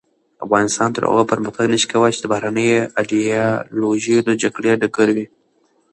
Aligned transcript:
افغانستان 0.45 0.89
تر 0.95 1.03
هغو 1.09 1.23
پرمختګ 1.31 1.65
نشي 1.73 1.87
کولای 1.91 2.13
چې 2.15 2.21
د 2.21 2.25
بهرنیو 2.33 2.89
ایډیالوژیو 2.99 4.25
د 4.27 4.29
جګړې 4.41 4.71
ډګر 4.81 5.07
وي. 5.15 5.25